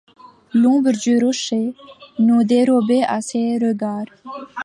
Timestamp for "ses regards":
3.21-4.05